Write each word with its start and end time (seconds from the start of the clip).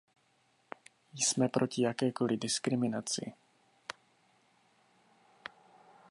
Jsem 1.15 1.49
proti 1.49 1.81
jakékoli 1.81 2.37
diskriminaci. 2.37 3.33